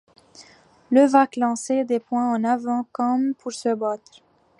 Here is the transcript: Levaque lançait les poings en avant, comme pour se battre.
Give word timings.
Levaque 0.89 1.35
lançait 1.35 1.83
les 1.83 1.99
poings 1.99 2.33
en 2.33 2.43
avant, 2.43 2.87
comme 2.91 3.35
pour 3.35 3.51
se 3.51 3.69
battre. 3.75 4.23